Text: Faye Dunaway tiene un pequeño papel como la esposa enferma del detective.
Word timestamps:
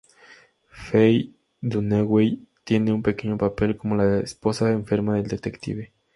Faye 0.71 1.31
Dunaway 1.61 2.39
tiene 2.63 2.91
un 2.91 3.03
pequeño 3.03 3.37
papel 3.37 3.77
como 3.77 3.95
la 3.95 4.17
esposa 4.21 4.71
enferma 4.71 5.13
del 5.13 5.27
detective. 5.27 5.91